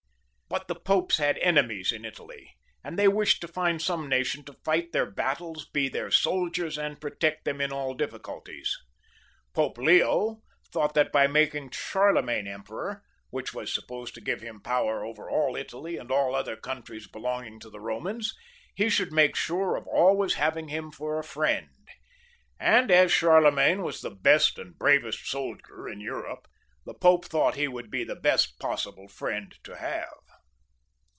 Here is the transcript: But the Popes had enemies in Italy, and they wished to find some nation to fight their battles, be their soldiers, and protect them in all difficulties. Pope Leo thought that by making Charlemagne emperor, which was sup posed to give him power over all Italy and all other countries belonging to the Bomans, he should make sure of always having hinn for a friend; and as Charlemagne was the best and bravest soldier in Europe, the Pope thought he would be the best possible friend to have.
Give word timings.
But 0.47 0.67
the 0.67 0.75
Popes 0.75 1.15
had 1.15 1.37
enemies 1.37 1.93
in 1.93 2.03
Italy, 2.03 2.53
and 2.83 2.99
they 2.99 3.07
wished 3.07 3.39
to 3.39 3.47
find 3.47 3.81
some 3.81 4.09
nation 4.09 4.43
to 4.43 4.53
fight 4.65 4.91
their 4.91 5.09
battles, 5.09 5.65
be 5.71 5.87
their 5.87 6.11
soldiers, 6.11 6.77
and 6.77 6.99
protect 6.99 7.45
them 7.45 7.61
in 7.61 7.71
all 7.71 7.93
difficulties. 7.93 8.75
Pope 9.53 9.77
Leo 9.77 10.41
thought 10.69 10.93
that 10.93 11.09
by 11.09 11.25
making 11.25 11.69
Charlemagne 11.71 12.49
emperor, 12.49 13.01
which 13.29 13.53
was 13.53 13.73
sup 13.73 13.85
posed 13.87 14.13
to 14.15 14.19
give 14.21 14.41
him 14.41 14.59
power 14.61 15.05
over 15.05 15.29
all 15.29 15.55
Italy 15.55 15.95
and 15.95 16.11
all 16.11 16.35
other 16.35 16.57
countries 16.57 17.07
belonging 17.07 17.57
to 17.61 17.69
the 17.69 17.79
Bomans, 17.79 18.33
he 18.75 18.89
should 18.89 19.13
make 19.13 19.37
sure 19.37 19.77
of 19.77 19.87
always 19.87 20.33
having 20.33 20.67
hinn 20.67 20.91
for 20.91 21.17
a 21.17 21.23
friend; 21.23 21.69
and 22.59 22.91
as 22.91 23.09
Charlemagne 23.13 23.83
was 23.83 24.01
the 24.01 24.11
best 24.11 24.59
and 24.59 24.77
bravest 24.77 25.27
soldier 25.27 25.87
in 25.87 26.01
Europe, 26.01 26.45
the 26.85 26.93
Pope 26.93 27.23
thought 27.23 27.55
he 27.55 27.69
would 27.69 27.89
be 27.89 28.03
the 28.03 28.15
best 28.17 28.59
possible 28.59 29.07
friend 29.07 29.55
to 29.63 29.77
have. 29.77 30.09